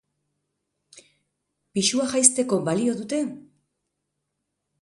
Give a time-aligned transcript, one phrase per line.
[1.77, 3.23] Pisua jaisteko balio dute?